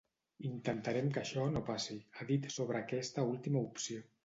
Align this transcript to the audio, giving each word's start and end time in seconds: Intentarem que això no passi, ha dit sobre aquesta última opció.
Intentarem 0.47 1.11
que 1.17 1.21
això 1.23 1.43
no 1.57 1.61
passi, 1.69 1.99
ha 2.23 2.29
dit 2.33 2.49
sobre 2.57 2.83
aquesta 2.83 3.29
última 3.37 3.65
opció. 3.71 4.05